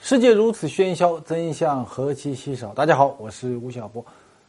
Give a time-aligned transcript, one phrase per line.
[0.00, 2.72] 世界如此喧嚣，真相何其稀少。
[2.72, 4.02] 大家好，我是吴晓波。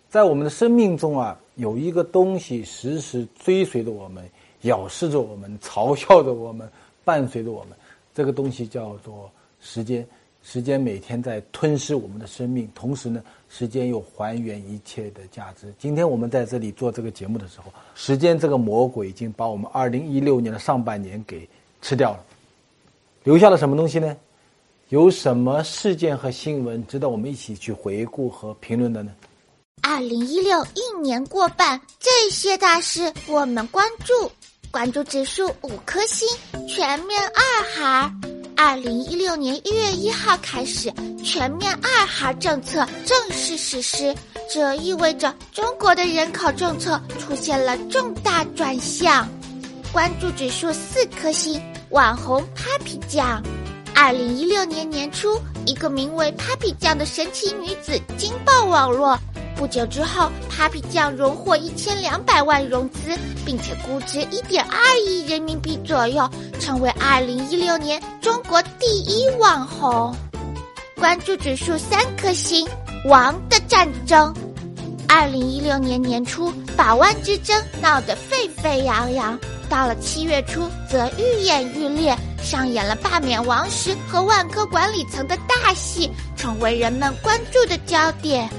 [0.07, 4.23] 在我们的生命中啊，有一个东西时时追随着我们，
[4.61, 6.67] 咬噬着我们，嘲笑着我们，
[7.03, 7.77] 伴随着我们。
[8.15, 10.07] 这个东西叫做时间。
[10.41, 15.71] 时间每天在吞噬我们的生命，同时呢，时间又还原一切的价值。
[15.77, 21.47] 今天我们在这里做这个节目的时候，时间这个魔鬼已经把我们二零一六年的上半年给
[21.81, 22.25] 吃掉了，
[23.23, 24.15] 留下了什么东西呢？
[24.87, 29.11] 有什么事件和新闻值得我们一起去回顾和评论的呢？
[29.83, 34.31] 二零一六一年过半，这些大事我们关注，
[34.71, 36.27] 关注指数五颗星，
[36.67, 38.38] 全面二孩。
[38.61, 40.91] 二零一六年一月一号开始，
[41.23, 44.13] 全面二孩政策正式实施，
[44.53, 49.25] 这意味着中国的人口政策出现了重大转向。
[49.93, 51.57] 关注指数四颗星，
[51.91, 53.41] 网红 Papi 酱。
[53.95, 55.39] 二零一六年年初，
[55.69, 59.15] 一个名为 Papi 酱的神奇女子惊爆网络。
[59.55, 66.27] 不久之后，Papi 酱荣获一千两百万融资，并且估值一点二亿人民币左右，
[66.59, 70.15] 成为二零一六年中国第一网红。
[70.95, 72.67] 关注指数三颗星，
[73.05, 74.33] 王的战争。
[75.07, 79.37] 二零一六年年初，百万之争闹得沸沸扬扬，
[79.69, 82.17] 到了七月初，则愈演愈烈。
[82.49, 88.49] 上演了罢免王石和万科管理层的大戏，成为人们关注的焦点。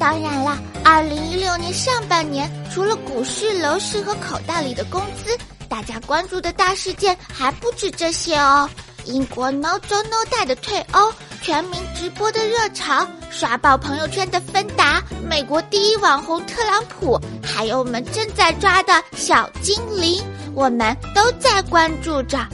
[0.00, 5.38] 当然了，二零一六年上半年，除了股市、楼市和口袋里的工资，
[5.68, 8.68] 大家关注的大事件还不止这些哦。
[9.04, 20.20] 英国 No 周 No 带的退欧，全民直播的热潮，刷爆朋友圈的芬达，美国第一网红特朗普，还有我们正在抓的小精灵，
[20.52, 22.44] 我们都在关注着。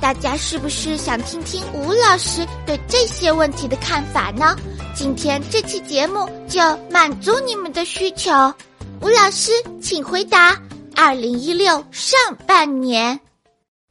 [0.00, 4.54] 大家是不是想听听吴老师对这些问题的看法呢？
[4.94, 8.30] 今天这期节目就满足你们的需求。
[9.00, 10.56] 吴老师，请回答：
[10.94, 13.18] 二零一六上半年，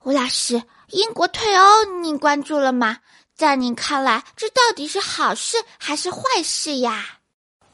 [0.03, 0.61] 吴老师，
[0.91, 2.97] 英国退欧您关注了吗？
[3.35, 7.03] 在您看来，这到底是好事还是坏事呀？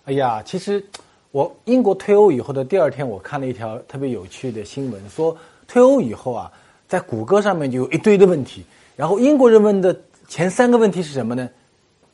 [0.05, 0.83] 哎呀，其实
[1.31, 5.37] 我英国退欧以后的第二天，我看了一条特别有趣的新闻，说
[5.67, 6.51] 退欧以后啊。
[6.91, 8.65] 在谷歌上面就有一堆的问题，
[8.97, 9.97] 然后英国人问的
[10.27, 11.49] 前三个问题是什么呢？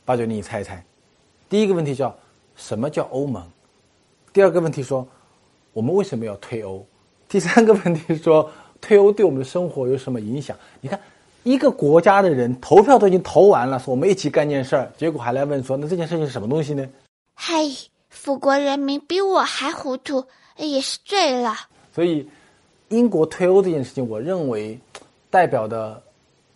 [0.04, 0.80] 八九，你猜一猜。
[1.48, 2.16] 第一个问题叫
[2.54, 3.42] 什么叫欧盟？
[4.32, 5.04] 第二个问题说
[5.72, 6.86] 我们为什么要退欧？
[7.28, 8.48] 第三个问题说
[8.80, 10.56] 退欧对我们的生活有什么影响？
[10.80, 11.00] 你看，
[11.42, 16.88] 一个国家的人投票都已经投完了，说我们一起干件事儿，结果还来问说那这件事情是什么东西呢？
[17.34, 17.64] 嗨，
[18.10, 20.24] 富国人民比我还糊涂，
[20.56, 21.52] 也是醉了。
[21.92, 22.24] 所以。
[22.88, 24.78] 英国退欧这件事情，我认为
[25.30, 26.02] 代表的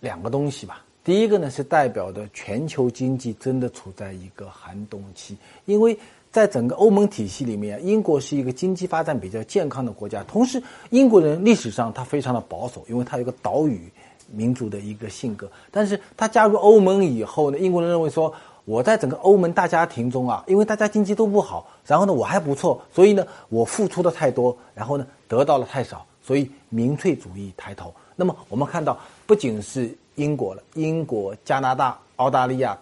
[0.00, 0.84] 两个东西吧。
[1.04, 5.98] 第一个呢，是代表的全球经济真的处在一个寒冬期，因为
[6.30, 10.22] 在整个欧盟体系里面，英国是一个经济发展比较健康的国家。
[10.24, 13.92] 同时，英国人历史上他非常的保守，因为他有个岛屿
[14.30, 15.50] 民族的一个性格。
[15.70, 18.32] 但是他加入欧盟以后呢，英国人认为说，
[18.64, 26.06] 我在整个欧盟大家庭中啊，因为大家经济都不好，然后呢我还不错，所以呢我付出的太多，然后呢得到了太少。
[26.22, 27.92] 所以民粹主义抬头。
[28.14, 32.78] 那么我们看到，不仅是英国了，英国、加拿大、澳大利亚、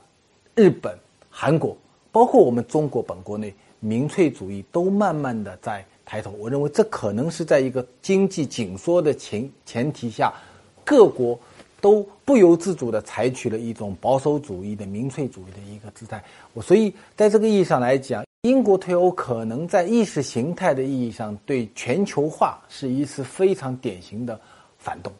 [0.54, 0.94] 日本、
[1.30, 1.76] 韩国，
[2.12, 6.32] 包括我们中国本国内，民粹主义都慢慢的在抬头。
[6.32, 10.32] 我认为这可能是在一个经济紧缩的前前提下，
[10.84, 11.38] 各国
[11.80, 16.22] 都不由自主的采取了一种保守主义的民粹主义的一个姿态。
[16.52, 18.24] 我所以在这个意义上来讲。
[18.42, 24.40] 英国退欧可能在意识形态的意义上对全球化是一次非常典型的
[24.78, 25.12] 反动。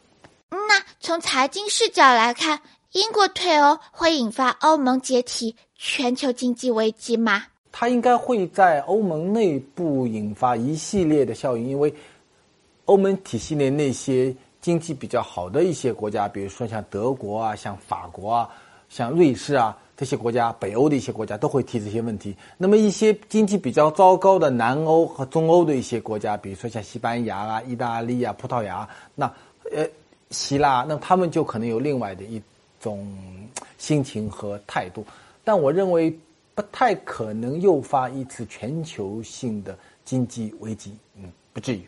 [0.49, 2.59] 那从财经视角来看，
[2.93, 7.43] 英国退欧会引发欧盟解体、全球经济危机吗？
[7.71, 11.93] 它应该会在欧盟内部引发一系列的效应，因为
[12.85, 18.49] 欧盟体系内那些经济比较好的一些国家，比如说像德国啊、像法国啊、
[18.89, 19.77] 像瑞士啊。
[20.01, 22.35] 这些国家，北欧的一些国家都会提这些问题。
[22.57, 29.31] 那么一些经济比较糟糕的南欧和中欧的一些国家，比如说像西班牙啊、意大利啊、葡萄牙，那
[29.71, 29.87] 呃
[30.31, 32.41] 希腊，那他们就可能有另外的一
[32.79, 33.15] 种
[33.77, 35.05] 心情和态度。
[35.43, 36.09] 但我认为
[36.55, 41.87] 不太可能诱发一次全球性的经济危机，嗯，不至于。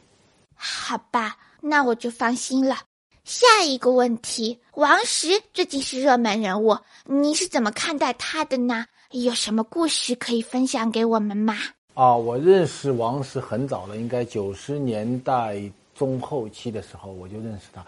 [0.54, 2.75] 好吧，那我就放心了。
[3.23, 8.85] 下一个问题，王石最近是热门人物，你是怎么看待他的呢？
[9.11, 11.55] 有什么故事可以分享给我们吗？
[11.93, 15.57] 啊，我认识王石很早了，应该九十年代
[15.95, 17.85] 中后期的时候我就认识他。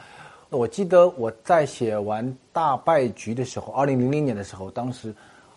[0.51, 5.13] 我记得我在写完《大败局》的时候，二零零零年的时候，当时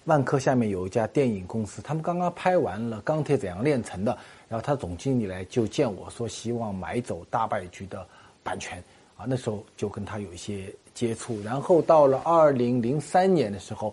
[0.07, 4.13] 万科下面有一家电影公司，他们刚刚拍完了《钢铁怎样炼成的》，
[4.49, 8.05] 然后他总经理来就见我说，希望买走《大败局》的
[8.43, 8.83] 版权。
[9.19, 13.93] 啊，那时候就跟他有一些接触，然后到了二零零三年的时候，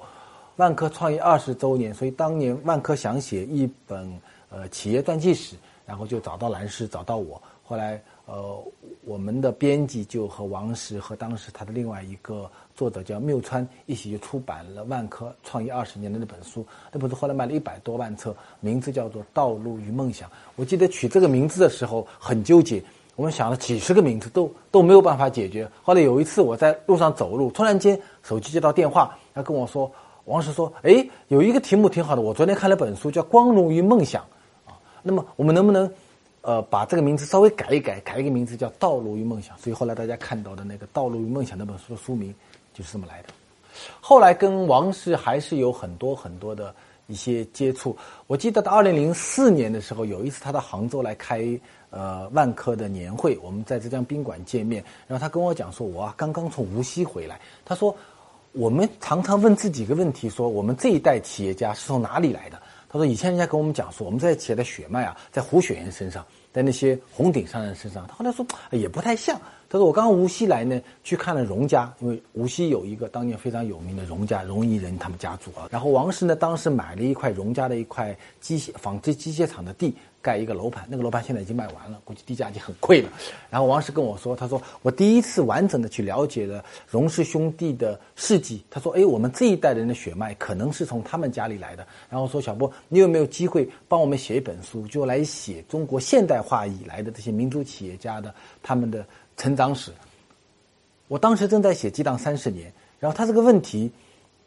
[0.57, 7.42] 万科创业二十周年，所以当年万科想写一本呃企业传记史，然后就找到兰氏，找到我。
[7.63, 8.63] 后来呃，
[9.04, 16.63] 我们的编辑就和王石和当时他的另外一个作者叫缪川一起就出版了万科创业二十年的那本书。
[16.92, 20.30] 那本书后来卖了一百多万册，名字叫做《道路与梦想》。
[20.56, 22.83] 我记得取这个名字的时候很纠结。
[23.15, 25.65] 我们想了几十个名字，都都没有办法解决。
[25.81, 29.89] 后来有一次我在路上走路，突然间手机接到电话，他跟我说
[30.25, 34.21] ：“王石说，哎，有一个题目挺好的，我昨天看了本书，叫《光荣与梦想》
[34.69, 34.75] 啊。
[35.01, 35.89] 那么我们能不能，
[36.41, 39.56] 呃，把这个名字稍微改一改，改一个名字叫《道路与梦想》？
[39.62, 42.35] 所以后来大家看到的那个《道路与梦想》那本书的书名
[42.73, 43.29] 就是这么来的。
[44.01, 46.75] 后来跟王石还是有很多很多的
[47.07, 47.95] 一些接触。
[48.27, 51.57] 我记得到二零零四年的时候，有一次他到杭州来开。
[51.95, 57.39] 呃，万科的年会，我们在浙江宾馆见面，然后他跟我讲说，我啊刚刚从无锡回来。
[57.63, 57.95] 他说，
[58.51, 62.62] 我们常常问自己一个问题，说我们这一代企业家是从哪里来的？
[62.89, 68.06] 他说，以前人家跟我们讲说，我们这些企业的血脉啊，在胡雪岩身上，在那些红顶商人身上。
[68.07, 69.39] 他后来说，也不太像。
[69.69, 75.67] 他说，我刚无锡来呢，去看了荣家，因为无锡有一个当年非常有名的荣家，荣毅人他们家族啊。
[75.71, 79.94] 然后王石呢，当时买了一块荣家的一块机械纺织机械厂的地。
[80.21, 83.07] 盖一个楼盘，那个楼盘现在已经卖完了，估计地价已经很贵了。
[83.47, 88.65] 然后王石跟我说，他说我第一次完整的去了解了荣氏兄弟的事迹。
[88.71, 91.85] 他说，哎，我们这一代人的血脉可能是从他们家里来的。
[92.09, 98.33] 然后说，小波，你有没有机会帮我们写一本书，就来写中国现代化以来的这些民族企业家的
[98.63, 99.06] 他们的
[99.37, 99.91] 成长史？
[101.07, 103.91] 我当时正在写《激荡三十年》，然后他这个问题。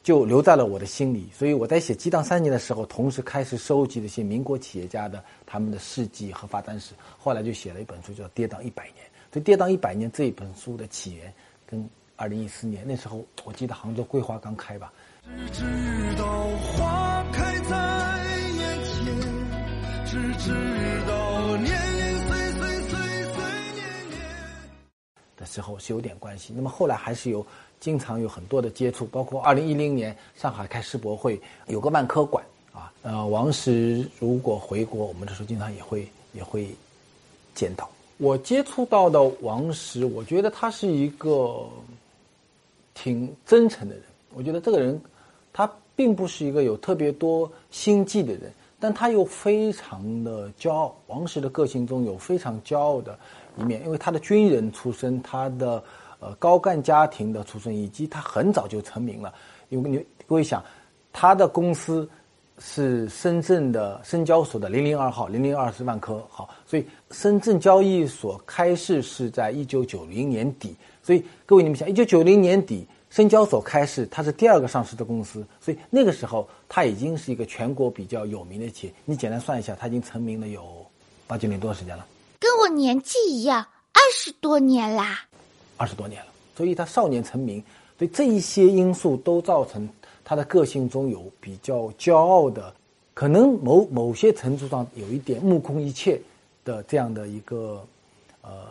[0.00, 6.94] 就留在了我的心里，所以我在写《激荡三年》的时候，同时开始收集了一些民国企业家的他们的事迹和发展史。
[7.18, 8.94] 后来就写了一本书，叫《跌宕一百年》。
[9.30, 11.34] 所以《跌宕一百年》这一本书的起源，
[11.66, 11.86] 跟
[12.16, 14.90] 二零一四年那时候，我记得杭州桂花刚开吧。
[15.52, 17.76] 只知道花开在
[18.56, 19.04] 眼前，
[20.06, 20.97] 只知
[25.62, 26.52] 时候是有点关系。
[26.56, 27.44] 那么后来还是有。
[27.80, 32.92] 经常有很多的接触，包括二零一零年上海开世博会，有个万科馆啊。
[33.02, 36.74] 呃，王石如果回国，我们的时候经常也会也会
[37.54, 37.88] 见到。
[38.16, 41.68] 我接触到的王石，我觉得他是一个
[42.94, 44.02] 挺真诚的人。
[44.34, 45.00] 我觉得这个人，
[45.52, 50.96] 他并不是一个有特别多心计的人，但他又非常的骄傲。
[51.06, 53.16] 王石的个性中有非常骄傲的
[53.58, 55.82] 一面，因为他的军人出身，他的。
[56.20, 59.32] 呃，高干家庭的出身，以及他很早就成名了。
[59.68, 60.60] 因为你各位想，
[61.12, 62.10] 他的公司
[62.58, 70.74] 是深圳的深交所的零零二号，零零二是万科好，所以深圳交易所开市是在一九九零年底。
[71.04, 78.92] 所以各位你们想，一九九零年底深交所开市，它是第二个上市的公司，所以那个时候它已经是一个全国比较有名的企业。
[79.04, 80.84] 你简单算一下，它已经成名了有
[81.28, 82.04] 八九年多的时间了，
[82.68, 85.26] 我年纪一样，二十多年啦。
[85.78, 87.64] 二十多年了，所以他少年成名，
[87.98, 89.88] 所以这一些因素都造成
[90.22, 92.74] 他的个性中有比较骄傲的，
[93.14, 96.20] 可能某某些程度上有一点目空一切
[96.62, 97.82] 的这样的一个
[98.42, 98.66] 呃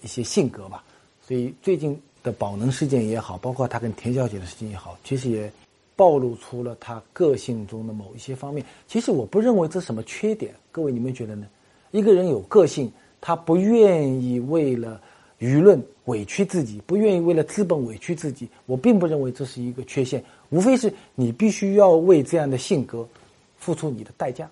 [0.00, 0.82] 一些性格吧。
[1.22, 5.52] 所以最近的宝能事件也好，包括他跟田小姐的事情也好，其实也
[5.94, 8.64] 暴露出了他个性中的某一些方面。
[8.86, 11.46] 其实我不认为这是什么缺点，各位你们觉得呢？
[11.90, 15.00] 一个人有个性，他不愿意为了。
[15.40, 23.08] 舆论委屈自己，不愿意为了资本委屈自己，我并不认为这是一个缺陷，无非是你必须要为这样的性格
[23.56, 24.50] 付出你的代价。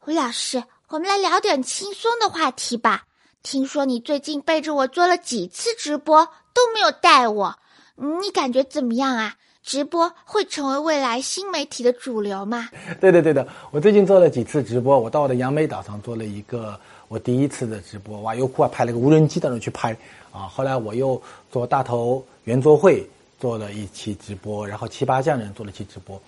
[0.00, 3.04] 胡老师，我们来聊点轻松的话题吧。
[3.44, 7.56] 听说你最近背着我做了几次直播，都没有带我，
[7.94, 9.36] 你感觉怎么样啊？
[9.62, 12.68] 直播会成为未来新媒体的主流吗？
[13.00, 13.46] 对的，对的。
[13.70, 19.96] 我最近做了几次直播，我到我的杨梅岛上做了一个我第一次的直播，哇，优酷啊派了个无人机在那去拍
[20.32, 20.48] 啊。
[20.48, 21.20] 后来我又
[21.50, 23.08] 做大头圆桌会
[23.38, 26.20] 做了一期直播，然后七八匠人做了期直播。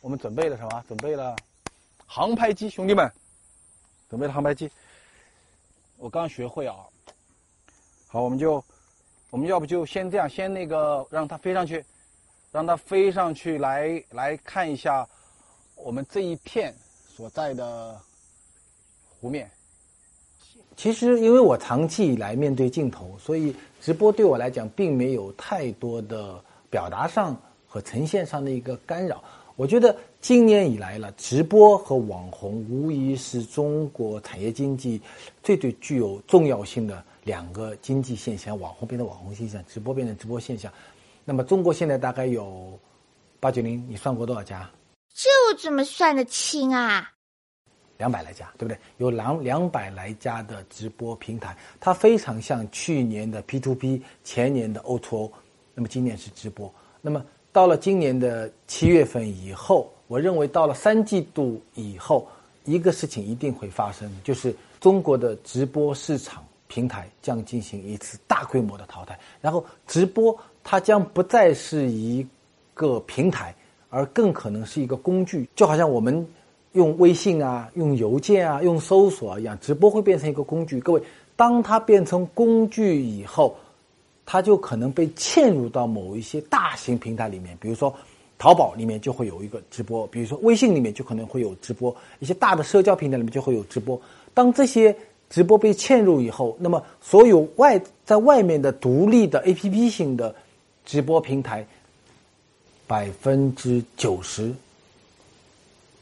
[0.00, 0.84] 我们准备了什么？
[0.88, 1.36] 准备了
[2.06, 3.10] 航拍机，兄弟们，
[4.08, 4.70] 准备了航拍机。
[5.98, 6.76] 我刚学会啊。
[8.08, 8.64] 好，我们就
[9.30, 11.84] 我们要不就先这样，先那个让它飞上去。
[12.52, 15.08] 让它飞上去，来来看一下
[15.76, 16.74] 我们这一片
[17.08, 17.96] 所在的
[19.20, 19.48] 湖面。
[20.80, 29.22] 其实，因为我长期以来面对镜头，所以直播对我来讲并没有太多的表达上和呈现上的一个干扰。
[29.56, 34.98] 我觉得今年以来了，直播和网红无疑是中国产业经济
[35.42, 40.72] 最最具有重要性的两个经济现象：网红变成网红现象，直播变成直播现象。
[41.26, 42.72] 那么中国现在大概有
[43.38, 44.70] 八九零，你算过多少家？
[45.12, 47.12] 这我怎么算得清啊？
[48.00, 48.78] 两百来家，对不对？
[48.96, 55.32] 有两两百来家的直播平台，它非常像去年的 P to P，前年的 O to O，
[55.74, 56.72] 那么今年是直播。
[57.02, 62.26] 那么到了今年的七月份以后，我认为到了三季度以后，
[62.64, 70.34] 一个事情一定会发生，就是中国的直播市场平台将进行一次大规模的淘汰，然后直播。
[70.62, 72.24] 它将不再是一
[72.74, 73.54] 个平台，
[73.88, 76.24] 而更可能是一个工具，就好像我们
[76.72, 80.80] 用微信啊、用邮件啊、用搜索一样，直播会变成一个工具。
[80.80, 81.02] 各位，
[81.36, 83.56] 当它变成工具以后，
[84.24, 87.94] 它就可能被嵌入到某一些大型平台里面，比如说
[88.38, 94.00] 淘宝里面就会有一个直播，比如说微信里面就可能会有直播，一些大的社交平台里面就会有直播。
[94.34, 94.94] 当这些
[95.28, 100.34] 直播被嵌入以后，那么所有外在外面的独立的 A P P 型的。
[100.82, 101.64] 直播平台
[102.88, 104.52] 百分之九十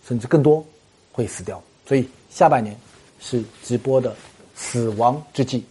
[0.08, 0.64] 甚至更多
[1.12, 2.74] 会死掉，所以下半年
[3.20, 4.16] 是直播的
[4.54, 5.62] 死亡之际。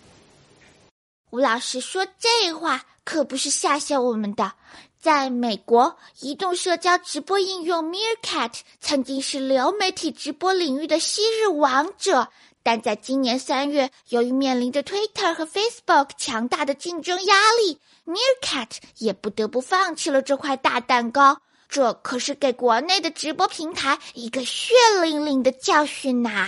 [1.31, 4.53] 吴老师说这话可不是吓吓我们的。
[4.99, 12.27] 在美国，移动社交直播应用 Meerkat 曾经是流媒体直播领域的昔日王者。
[12.61, 21.39] 但在今年三月，由于面临着 Twitter 和 Facebook 强大的竞争压力，Meerkat 也不得不放弃了这块大蛋糕。
[21.67, 26.47] 这可是给国内的直播平台一个血淋淋的教训呐！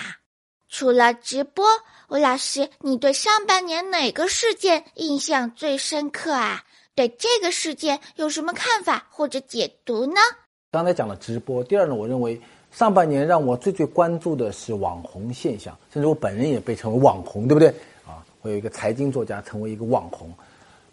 [0.68, 1.66] 除了直播，
[2.10, 6.64] 吴老师，你对上半年哪个事件印象最深刻啊？
[6.96, 10.20] 对这个事件有什么看法或者解读呢？
[10.72, 12.42] 刚才讲了直播，第二呢，我认为。
[12.72, 17.68] 上半年让我最最关注的是网红现象，甚至我本人也被称为网红，对不对？
[18.06, 20.32] 啊，我有一个财经作家成为一个网红，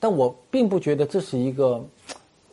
[0.00, 1.86] 但我并不觉得这是一个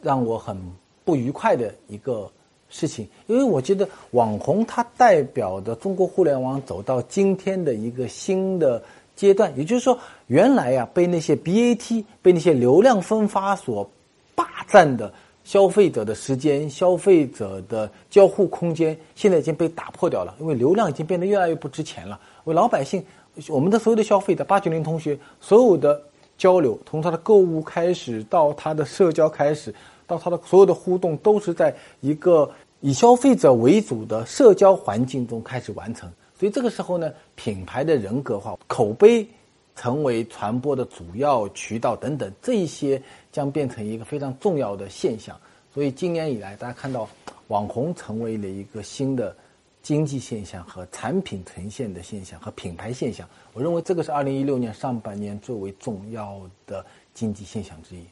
[0.02, 0.58] 让我很
[1.04, 2.30] 不愉快的一个
[2.70, 8.82] 事情，因为我觉得网红它代表的中国互联网走到今天的一个新的
[9.16, 13.90] 阶段，也就是说，原来呀被那些 BAT 被那些流量分发所
[14.36, 15.14] 霸占的。
[15.44, 22.18] 消费者的时间、消费者的交互空间，现在已经被打破掉了，因为流量已经变得越来越不值钱了。
[22.46, 23.04] 为老百姓，
[23.50, 26.02] 我们的所有的消费者，八九零同学，所有的
[26.38, 29.76] 交流，从他的购物开始，到他的社交开始，
[30.08, 32.50] 到他的所有的互动，都是在一个
[32.82, 36.12] 以消费者为主的社交环境中开始完成。
[36.38, 39.28] 所以这个时候呢，品牌的人格化、口碑。
[39.76, 45.36] 成为传播的主要渠道等等，这一些将变成一个非常重要的现象。
[45.74, 47.10] 所以今年以来，大家看到
[47.48, 49.36] 网红成为了一个新的
[49.82, 53.28] 经济现象和产品呈现的现象和品牌现象。
[53.52, 58.06] 我认为这个是二零一六年上半年最为重要的经济现象之一。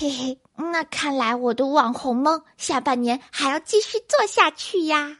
[0.00, 5.18] 嘿嘿，那看来我的网红梦下半年还要继续做下去呀。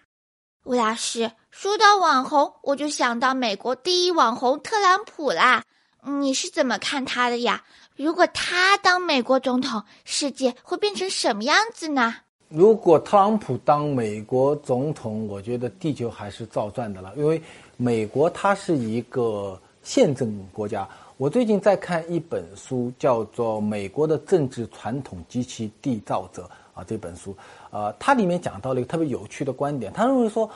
[0.63, 5.65] 吴老师说到网红，我就想到美国第一网红特朗普啦。
[6.05, 7.65] 你是怎么看他的呀？
[7.97, 12.15] 如果他当美国总统，世界会变成什么样子呢？
[12.49, 17.43] 如果特朗普当美国总统，我觉得地球还是照转的了，因为
[17.77, 20.89] 美国它是一个宪政国家。
[21.19, 26.43] 我最近在看一本书，叫做《美国的政治传统及其缔造者》
[26.79, 27.37] 啊，这本书，
[27.71, 30.49] 呃，它里面讲到了一个特别有趣的观点，他认为说，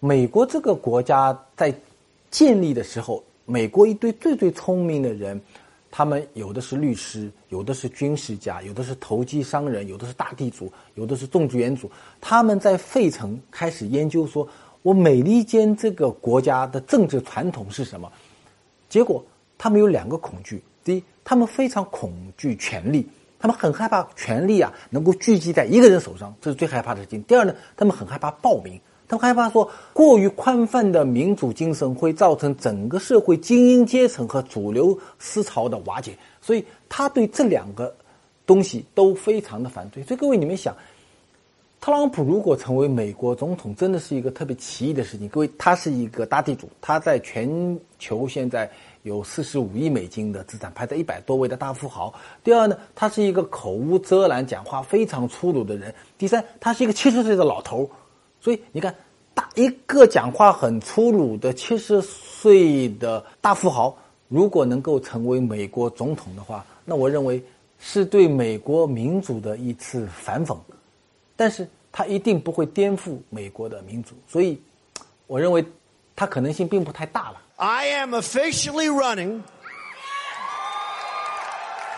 [0.00, 1.72] 美国这个国家在
[2.30, 3.22] 建立的时候。
[3.48, 5.40] 美国一堆最最聪明的人，
[5.88, 11.88] 他们有的是律师，有的是军事家，有的是投机商人，有的是大地主，有的是种植园主。
[12.20, 14.48] 他们在费城开始研究，说
[14.82, 18.10] 我美利坚这个国家的政治传统是什么？
[18.88, 19.24] 结果
[19.58, 23.06] 他们有两个恐惧：第一，他们非常恐惧权力，
[23.38, 27.22] 他们很害怕权力啊能够聚集在一个人手上，这是最害怕的事情。
[27.24, 37.94] 第二呢，他们很害怕暴民，他们害怕说过于宽泛的民主精神会造成整个社会精英阶层和主流思潮的瓦解，所以他对这两个
[38.46, 40.02] 东西都非常的反对。
[40.02, 40.74] 所以各位你们想，
[41.86, 45.28] 特朗普如果成为美国总统，真的是一个特别奇异的事情。
[45.28, 48.68] 各位，他是一个大地主，他在全球现在。
[49.04, 52.12] 有四十五亿美金的资产，排在一百多位的大富豪。
[52.42, 55.94] 第二呢，他是一个口无遮拦、讲话非常粗鲁的人。
[56.18, 57.88] 第三，他是一个七十岁的老头。
[58.40, 58.92] 所以你看，
[59.32, 67.40] 大一个讲话很粗鲁的七十岁的大富豪，如果能够成为美国总统的话，那我认为
[67.78, 70.56] 是对美国民主的一次反讽。
[71.38, 74.61] 但是他一定不会颠覆美国的民主，所以
[75.27, 75.65] 我认为
[76.15, 77.41] 他可能性并不太大了。
[77.57, 79.41] I am officially running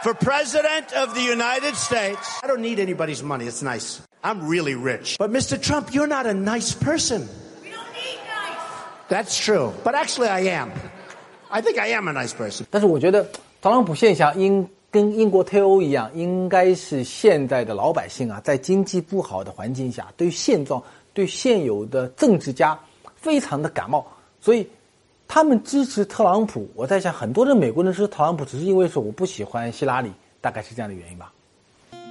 [0.03, 2.39] for President of the United States.
[2.41, 3.45] I don't need anybody's money.
[3.45, 3.99] It's nice.
[4.21, 5.17] I'm really rich.
[5.17, 5.57] But Mr.
[5.61, 7.27] Trump, you're not a nice person.
[7.61, 8.57] We don't need nice.
[9.09, 9.73] That's true.
[9.83, 10.71] But actually, I am.
[11.49, 12.65] I think I am a nice person.
[12.69, 13.23] 但 是我觉得
[13.61, 22.78] 特朗普现象应 跟英国脱欧一样，应该是现在的老百姓啊，在经济不好的环境下，对现状、对现有的政治家
[23.14, 24.04] 非常的感冒，
[24.40, 24.66] 所以。
[25.30, 31.30] 他们支持特朗普，我在想，很多的美国人支持特朗普，只是因为说我不喜欢希拉里，大概是这样的原因吧。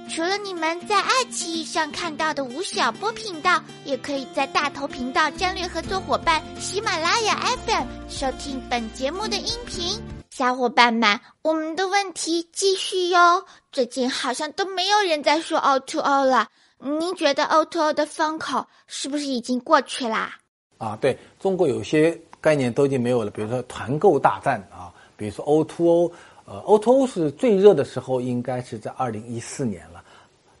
[0.08, 10.17] 除了你们在爱奇艺上看到的吴晓波频道，也可以在大头频道战略合作伙伴喜马拉雅 FM 收听本节目的音频。
[10.38, 13.44] 小伙伴们，我们的问题继续哟。
[13.72, 16.46] 最近好像都没有人在说 O to O 了，
[16.78, 20.38] 您觉得 O to O 的风口是不是已经过去啦？
[20.78, 22.16] 啊，对中国有些。
[22.40, 26.12] 概念都已经没有了，比如说团购大战啊，比如说 O2O，O，
[26.44, 30.04] 呃，O2O O 是最热的时候，应该是在二零一四年了，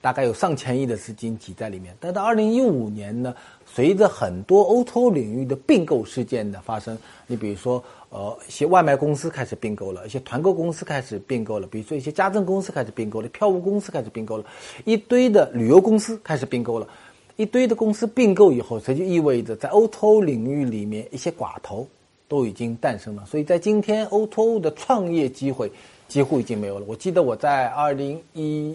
[0.00, 1.96] 大概有上千亿的资金挤在里面。
[2.00, 3.32] 但到二零一五年呢，
[3.64, 14.44] 随着很多 O to O 领域的并购事件的发生，你比如说呃，一些外卖公司开始并购了，一些团购公司开始并购了，比如说一些家政公司开始并购了，票务公司开始并购了，
[14.84, 16.88] 一堆的旅游公司开始并购了。
[17.36, 21.86] 一堆的公司并购以后，这就意味着在 O2O 领域里面，一些寡头
[22.26, 23.24] 都已经诞生了。
[23.26, 25.70] 所以在今天，O2O 的创业机会
[26.08, 26.86] 几乎已经没有了。
[26.88, 28.74] 我记得我在二零一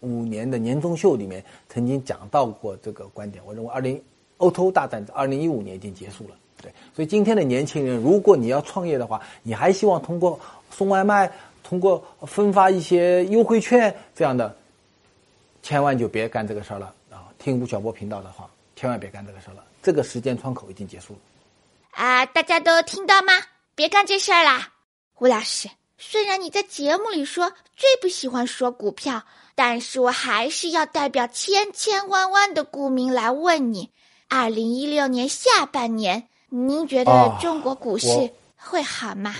[0.00, 3.44] 五年的年终秀里面曾经讲到过这个观点。
[3.46, 4.02] 我认为，二零
[4.38, 6.34] O2O 大战在二零一五年已经结束了。
[6.62, 10.38] 对，所以今天的年轻人，如果你要创业的话，你还希望通过
[10.70, 11.30] 送外卖、
[11.62, 14.56] 通过分发一些优惠券这样的，
[15.62, 17.28] 千万就别干这个事儿了啊。
[17.38, 19.64] 听吴晓波频道的话，千万别干这个事儿了。
[19.82, 21.18] 这个时间窗口已经结束了。
[21.90, 23.32] 啊，大家都听到吗？
[23.74, 24.70] 别干这事儿啦！
[25.18, 29.22] 吴老师，虽然你在节目里说最不喜欢说股票，
[29.54, 33.90] 但是我还是要代表千千万万的股民来问你：
[34.28, 39.34] 二零一六年下半年，您觉得中国股市会好吗？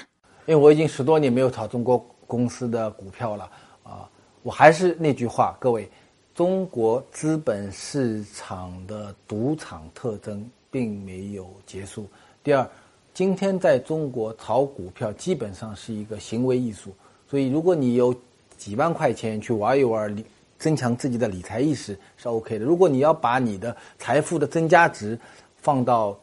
[0.47, 3.51] 因为我已经十多年没有炒中国公司的股票了
[3.83, 4.09] 啊！
[4.43, 5.87] 我还是那句话，各位。
[6.35, 12.07] 中国资本市场的赌场特征并没有结束。
[12.43, 12.67] 第二，
[13.13, 16.95] 今天在中国炒股票基本上是一个行为艺术。
[17.29, 18.15] 所以，如果你有
[18.57, 20.25] 几万块钱去玩一玩，理
[20.59, 22.65] 增强自己的理财意识是 OK 的。
[22.65, 25.19] 如果你要把你的财富的增加值
[25.59, 26.19] 放到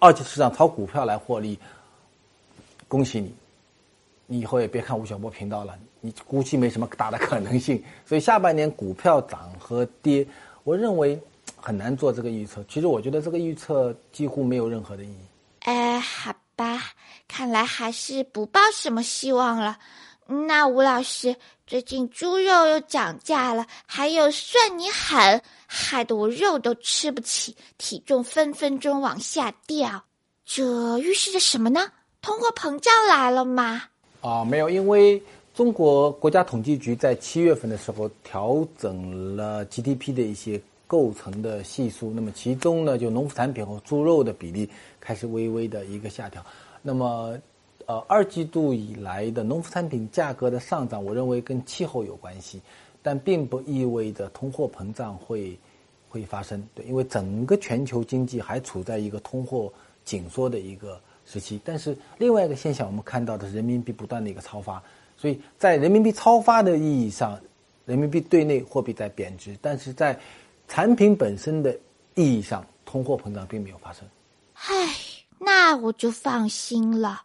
[0.00, 1.58] 二级市场炒股票来获利，
[2.88, 3.34] 恭喜你，
[4.26, 5.78] 你以后也别看吴晓波频道了。
[6.00, 10.26] 你估计没什么大的可能性，所以下半年股票涨和跌，
[10.64, 11.20] 我认为
[11.54, 12.64] 很难做这个预测。
[12.66, 15.18] 其实我觉得这个预测几乎没有任何的意义。
[15.60, 16.80] 哎，好吧，
[17.28, 19.78] 看来还是不抱什么希望了。
[20.26, 21.36] 那吴老师，
[21.70, 30.04] 最近猪肉又涨价了，还有算你狠，害得我肉都吃不起，体重分分钟往下掉。
[30.44, 31.92] 这预示着什么呢？
[32.22, 33.84] 通货膨胀来了吗？
[34.20, 35.22] 啊，没有，因为。
[35.52, 46.44] 中国国家统计局在七月份的时候调整了 GDP 的一些构成的系数，那么其中呢，就农副产品和猪肉的比例开始微微的一个下调。
[46.82, 47.36] 那么，
[47.90, 52.62] 呃，二季度以来的农副产品价格的上涨，我认为跟气候有关系，
[53.02, 55.58] 但并不意味着通货膨胀会
[56.08, 56.64] 会发生。
[56.72, 59.72] 对，因为整个全球经济还处在一个通货
[60.04, 61.60] 紧缩的一个时期。
[61.64, 64.80] 但是另外一个现象，我们看到的是人民币不断的一个超发。
[65.16, 67.36] 所以在人民币超发的意义上，
[67.86, 70.16] 人民币对内货币在贬值，但是在
[70.68, 71.76] 产品本身的
[72.14, 74.06] 意义上，通货膨胀并没有发生。
[74.54, 74.94] 唉，
[75.40, 77.22] 那我就放心了。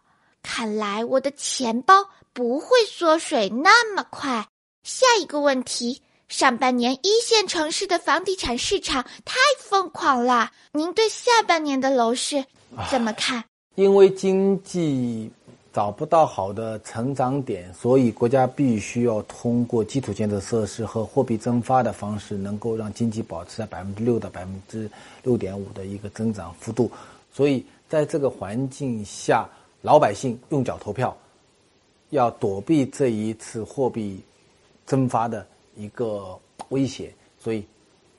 [0.48, 4.46] 看来我的钱包不会缩水那么快。
[4.84, 12.44] 下一个问题，上半年一线城市的房地产市场太疯狂了，您对下半年的楼市
[12.88, 13.42] 怎么看？
[13.74, 15.28] 因为经济。
[15.72, 24.90] 找不到好的成长点，所以国家必须要通过基础建设设施和货币增发的方式，能够让经济保持在百分之六到百分之
[25.22, 26.90] 六点五的一个增长幅度。
[27.30, 29.46] 所以在这个环境下，
[29.86, 31.16] 老百姓用脚投票，
[32.10, 34.20] 要躲避这一次货币
[34.84, 35.46] 增发的
[35.76, 36.36] 一个
[36.70, 37.14] 威胁。
[37.38, 37.64] 所以，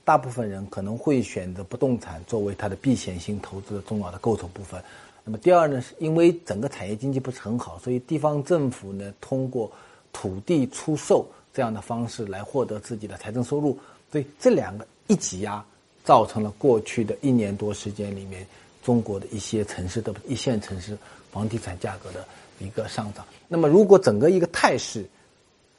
[0.02, 4.82] 大部分人可能会选择不动产作为它的避险性投资的重要的构成部分。
[5.22, 9.70] 那么第二呢，是因为整个产业经济不是很好，所以地方政府呢通过
[10.10, 13.78] 土地出售这样的方式来获得自己的财政收入，
[14.10, 15.62] 所以这两个一挤压，
[16.02, 18.46] 造成了过去的一年多时间里面，
[18.82, 20.96] 中国的一些城市的一线城市
[21.38, 22.26] 房地产价格的
[22.58, 23.24] 一个上涨。
[23.46, 25.08] 那么如果整个一个态势，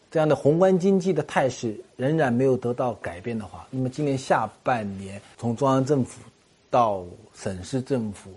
[0.09, 6.21] 这样的宏观经济的态势仍然没有得到改变的话，那么今年下半年从中央政府
[6.69, 7.03] 到
[7.35, 8.31] 省市政府。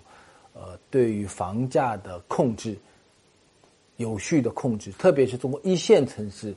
[0.55, 2.77] 呃，对于房价的控制，
[3.95, 6.53] 有序的控制，特别是中国一线城市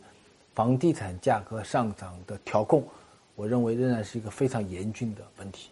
[0.54, 2.86] 房地产价格上涨的调控，
[3.36, 5.70] 我认为仍然是一个非常严峻的问题。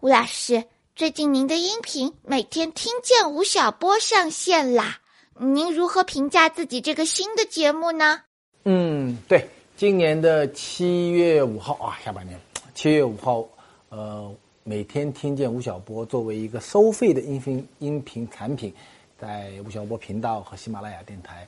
[0.00, 0.64] 吴老师，
[0.98, 4.98] 最近您的音频每天听见吴晓波上线啦，
[5.38, 8.20] 您如何评价自己这个新的节目呢？
[8.64, 12.36] 嗯，对，今年的七月五号啊，下半年
[12.74, 13.46] 七月五号，
[13.90, 14.34] 呃。
[14.64, 18.74] 每天听见吴晓波作为一个收费的音频音频产品，
[19.16, 21.46] 在吴晓波频道和喜马拉雅电台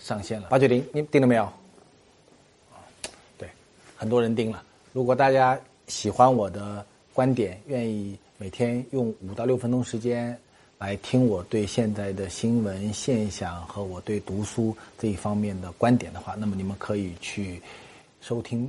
[0.00, 0.48] 上线了。
[0.48, 1.48] 八九零，你定了没有？
[3.38, 3.48] 对，
[3.96, 4.60] 很多人定了。
[4.92, 10.36] 如果大家喜欢我的观点，愿意每天用五到六分钟时间
[10.80, 17.62] 来听我对现在的新闻现象和我对读书这一方面的观点的话，那么你们可以去
[18.20, 18.68] 收听。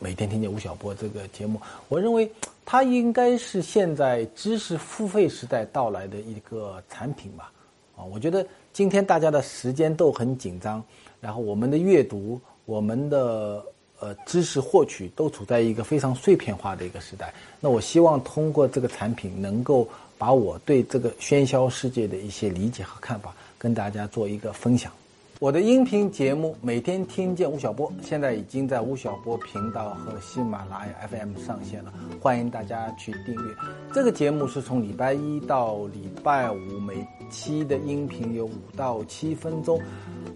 [0.00, 2.28] 每天听见吴晓波这个节目，我认为
[2.64, 7.52] 它应该是现在知识付费时代到来的一个产品吧。
[7.96, 10.82] 啊，我觉得今天大家的时间都很紧张，
[11.20, 13.64] 然后我们的阅读、我们的
[14.02, 17.32] 呃知识获取都处在一个非常碎片化的一个时代。
[17.60, 19.88] 那我希望通过这个产品，能够
[20.18, 24.90] 把我对这个喧嚣世界的一些理解和看法跟大家做一个分享。
[25.38, 33.54] 我的音频节目每天听见吴晓波，现在已经在吴晓波频道和喜马拉雅 FM 上线了，欢迎大家去订阅。
[33.92, 39.80] 这个节目是从礼拜一到礼拜五，每期的音频有五到七分钟，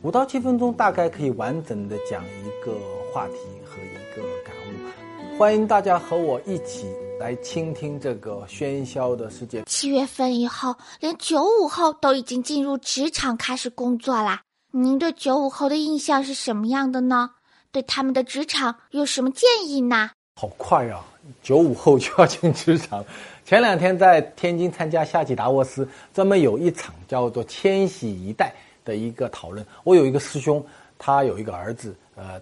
[0.03, 2.73] 五到七分钟大概可以完整的讲一个
[3.17, 5.39] 话题和一个感悟。
[5.39, 6.87] 欢迎大家和我一起
[7.19, 9.63] 来倾听这个喧嚣的世界。
[9.65, 14.43] 七月份以后，连九五后都已经进入职场开始工作啦。
[14.71, 17.31] 您对九五后的印象是什么样的呢？
[17.73, 20.11] 对他们的职场有什么建议呢？
[20.39, 21.03] 好快啊，
[21.43, 23.03] 九五后就要进职场。
[23.47, 28.53] 前两天在天津参加夏季达沃斯，专门有一场叫做“千禧一代”
[28.85, 29.65] 的一个讨论。
[29.85, 30.63] 我有一个师兄，
[30.99, 32.39] 他有一个儿子，呃，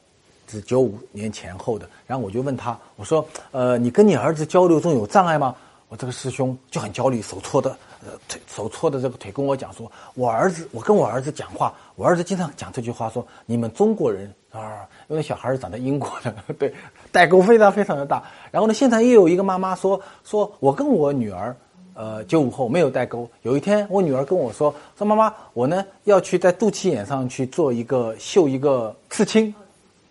[0.46, 1.88] 是九五年前后的。
[2.07, 5.54] 然后我就问他，我说：“呃，你跟你儿子交流中有障碍吗？”
[5.88, 7.70] 我这个师兄就很焦虑，手搓的，
[8.04, 16.74] 呃，腿手搓的这个腿跟我讲说：“我儿子，我跟我儿子讲话。”我儿子经常讲这句话，说你们中国人啊，因为小孩是长在英国的，对，
[17.12, 18.24] 代沟非常非常的大。
[18.50, 21.54] 然后呢，现场又有一个妈妈说，说我跟我女儿，
[21.92, 23.28] 呃，九五后没有代沟。
[23.42, 29.54] 有一天，我女儿跟我说，说妈妈，我呢要去在肚脐眼上去做一个绣一个刺青，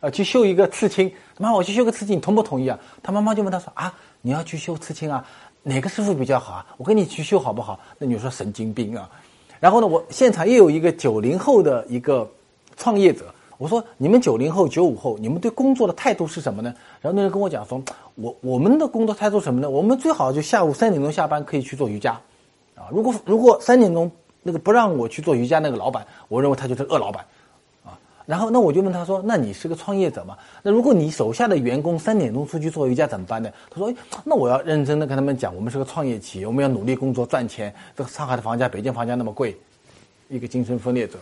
[0.04, 1.10] 呃，去绣一个刺青。
[1.38, 2.78] 妈，我去绣个刺青，你同不同意啊？
[3.02, 5.26] 他妈妈就问他说啊，你要去绣刺青啊？
[5.64, 6.66] 哪个师傅比较好啊？
[6.76, 7.80] 我跟你去绣好不好？
[7.98, 9.10] 那女说神经病啊。
[9.62, 12.30] 然后呢，我现场又有一个九零后的一个
[12.76, 16.76] 创业者，我说你们九零后、九五后，你们对工作的态度是什么呢？
[17.00, 17.82] 然后那人跟我讲说，
[18.16, 19.70] 我我们的工作态度什么呢？
[19.70, 22.12] 我们最好就下午三点钟下班可以去做瑜伽，
[22.76, 24.12] 啊，如果如果三点钟
[24.42, 27.26] 那个不让我去做瑜伽那个老板，我认为他就是恶老板。
[28.26, 30.38] 然后，那我就问他说：“那你是个创业者嘛？
[30.62, 37.74] 那如果你手下的员工三点钟出去做瑜伽怎么办呢？”他说：“那我要认真的跟他们讲，我们是个创业企业，我们要努力工作赚钱。
[37.96, 39.58] 这个上海的房价、北京房价那么贵，
[40.30, 41.20] 一个精神分裂者。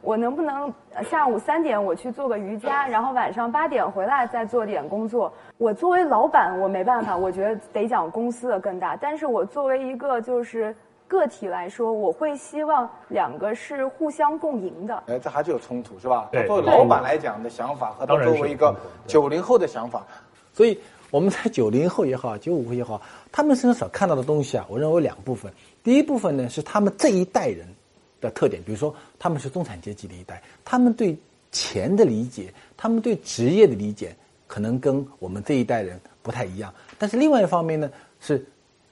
[0.00, 0.72] 我能不能
[1.10, 5.32] 下午三点我去做个瑜伽，然后晚上八点回来再做点工作？
[5.56, 8.96] 我作为老板，我没办法，我觉得得讲公司的更大。
[8.96, 10.74] 但是我作为一个就是。”
[11.08, 15.02] 个体来说，我会希望两个是互相共赢的。
[15.08, 16.28] 哎，这还是有冲突是吧？
[16.46, 20.06] 作为老板来讲的想法和他作为一个九零后的想法，
[20.52, 20.78] 所以
[21.10, 23.00] 我们在九零后也好，九五后也好，
[23.32, 25.50] 他们身上所看到的东西啊，我认为两部分。
[25.82, 27.66] 第一部分呢是他们这一代人
[28.20, 31.16] 的特点，比如说他们是中产阶级的一代，他们对
[31.50, 34.14] 钱的理解，他们对职业的理解
[34.46, 36.72] 可能跟我们这一代人不太一样。
[36.98, 37.90] 但是另外一方面呢，
[38.20, 38.44] 是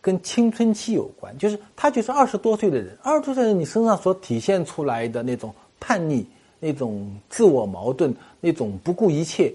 [0.07, 6.25] 跟青春期有关，就是他就是二十多岁的人，二十多岁的人你身上所体现出来的那种叛逆、
[6.61, 9.53] 那种自我矛盾、那种不顾一切，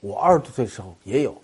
[0.00, 1.36] 我二十多岁的时候也有。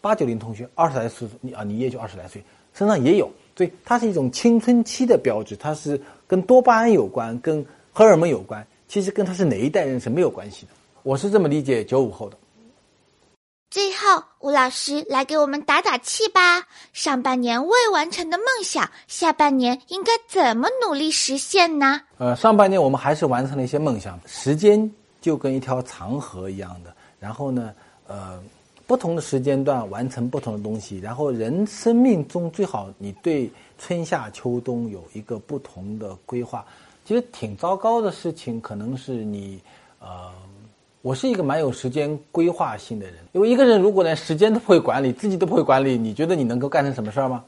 [0.00, 2.42] 八九零同学二十来岁，你啊，你也就二十来岁，
[2.74, 10.72] 身上也有，所以它是一种青春期的标志，它是跟多巴胺有关，跟荷尔蒙有关，其实跟他是哪一代人是没有关系的。
[11.04, 12.36] 我是这么理解九五后的。
[13.70, 16.62] 最后，吴老师来给我们打打气吧。
[16.92, 22.00] 上半年未完成的梦想，下半年应该怎么努力实现呢？
[22.16, 26.94] 呃，上半年我们还是完成了一些梦想，时间就跟一条长河一样的。
[27.20, 27.74] 然后呢，
[28.06, 28.42] 呃。
[28.86, 36.64] 不同的时间段完成不同的东西，然后人生命中最好你对春夏秋冬有一个不同的规划。
[37.04, 39.60] 其实挺糟糕的事情，可能是你，
[39.98, 40.32] 呃，
[41.08, 47.42] 我是一个蛮有时间规划性的人，因为一个人如果连时间都不会管理，自己都不会管理，你觉得你能够干成什么事儿吗？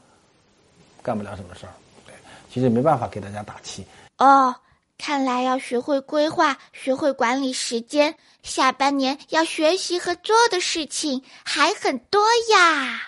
[1.03, 1.73] 干不了什么事儿。
[2.03, 2.15] 对，
[2.51, 3.85] 其实没办法给大家打气。
[4.17, 4.55] 哦。
[4.97, 8.15] 看来要学会规划，学会管理时间。
[8.41, 12.19] 下半年要学习和做的事情还很多
[12.51, 12.99] 呀。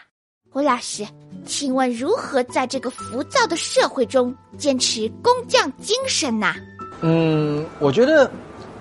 [0.54, 1.04] 吴老师，
[1.48, 6.54] 请问如何在这个浮躁的社会中坚持工匠精神呢？
[7.02, 8.30] 嗯，我觉得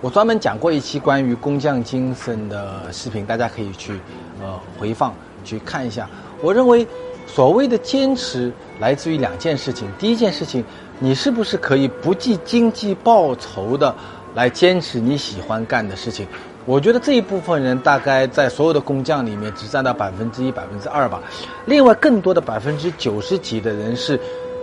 [0.02, 4.00] 我专门讲过一期关于工匠精神的视频，大家可以去
[4.42, 6.10] 呃回放去看一下。
[6.42, 6.84] 我认为
[7.26, 10.62] 所谓的坚持来自于两件事情，第一件事情。
[10.98, 13.92] 你是不是可以不计经济报酬的
[14.36, 16.24] 来坚持你喜欢干的事情？
[16.64, 21.20] 我觉得这一部分人大概在所有的工匠里面只占到百分之一、百分之二吧。
[21.66, 24.16] 另外，更多的百分之九十几的人是，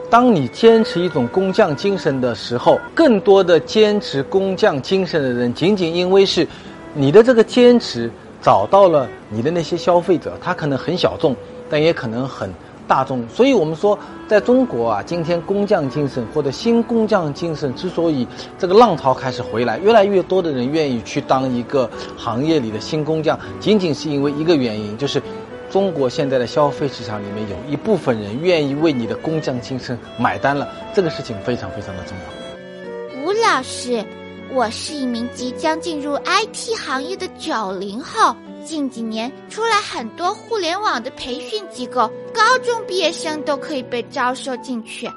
[0.09, 6.47] 当你坚持一种工匠精神的时候，更多的坚持工匠精神的人，仅仅因为是
[6.93, 11.35] 你的这个坚持找到了你的那些消费者，他可能很小众，
[11.69, 12.51] 但也可能很。
[12.87, 13.95] 大众，所以我们说，
[14.27, 25.21] 在中国啊，今天工匠精神或者新工匠精神之所以这个浪潮开始回来，越来越多的人愿意去当一个行业里的新工匠，仅仅是因为一个原因，就是
[25.69, 33.23] 中国现在的消费市场里面有一部分人愿意为你的工匠精神买单了，这个事情非常非常的重要。
[33.23, 34.03] 吴老师，
[34.51, 38.35] 我是一名即将进入 IT 行业的九零后。
[38.65, 45.09] 近几年出来很多互联网的培训机构，高中毕业生都可以被招收进去。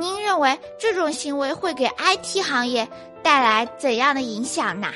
[0.00, 2.88] 您认为这种行为会给 IT 行业
[3.22, 4.88] 带来怎样的影响呢？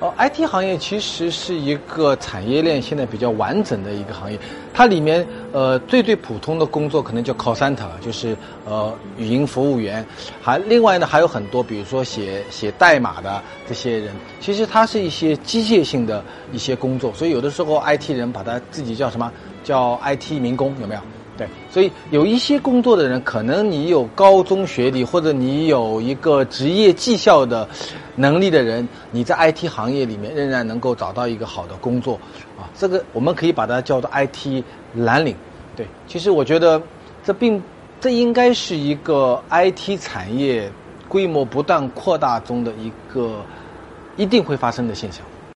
[0.00, 4.38] 哦，IT 行业其实是一个产业链现在比较完整的一个行业，
[4.72, 10.04] 它里面呃最最普通的工作可能叫 call center，就是呃语音服务员，
[10.42, 21.00] 还另外呢还有很多，比如说写写代码的这些人，其实它是一些机械性的一些工作，所以有的时候 IT 人把它自己叫什么叫 IT 民工，有没有？
[21.36, 27.68] 对，所以有一些工作的人，可能你有高中学历或者你有一个职业绩效的
[28.14, 32.14] 能力的人，你在 IT 行业里面仍然能够找到一个好的工作，
[32.56, 34.62] 啊，这个我们可以把它叫做 IT
[34.94, 35.34] 蓝领。
[35.74, 36.80] 对，其实我觉得
[37.24, 37.60] 这并
[38.00, 40.70] 这应该是一个 IT 产业
[41.08, 43.44] 规模不断扩大中的一个
[44.16, 45.26] 一定会发生的现象。